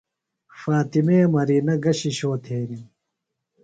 فاطمے 0.59 1.19
مرینہ 1.33 1.75
گہ 1.83 1.93
شِشو 1.99 2.31
تھینِم؟ 2.43 2.83